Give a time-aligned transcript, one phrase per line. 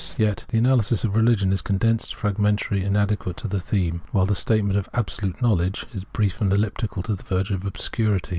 [0.17, 4.33] Yet the analysis of "Religion" is condensed, fragmentary, and inadequate to the theme; while the
[4.33, 8.29] statement of" Absolute Knowledge" is brief and eUiptical to' the verge of obscurity.